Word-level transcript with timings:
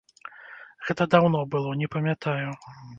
Гэта 0.89 1.07
даўно 1.17 1.45
было, 1.55 1.77
не 1.85 1.95
памятаю. 1.99 2.49